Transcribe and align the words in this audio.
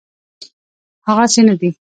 هغسي 1.07 1.41
نه 1.47 1.55
دی. 1.59 1.69